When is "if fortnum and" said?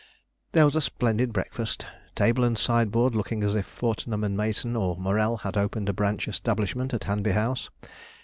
3.55-4.35